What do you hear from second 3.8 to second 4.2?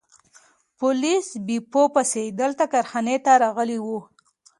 وو.